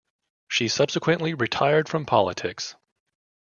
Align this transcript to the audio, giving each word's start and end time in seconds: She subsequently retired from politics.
She 0.47 0.67
subsequently 0.67 1.35
retired 1.35 1.87
from 1.87 2.07
politics. 2.07 2.73